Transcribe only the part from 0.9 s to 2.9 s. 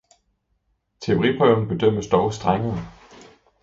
Teoriprøven bedømmes dog strengere